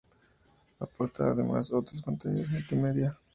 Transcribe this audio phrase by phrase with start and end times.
[0.79, 3.19] Aporta, además, otros contenidos multimedia.